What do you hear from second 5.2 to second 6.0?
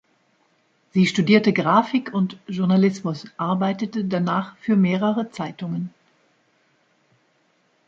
Zeitungen.